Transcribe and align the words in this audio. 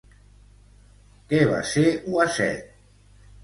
Què 1.33 1.43
va 1.51 1.61
ser 1.75 1.87
Uaset? 2.17 2.69